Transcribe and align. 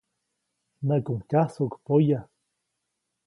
Näʼkuŋ 0.87 1.19
tyajsuʼk 1.29 1.73
poya. 1.85 2.19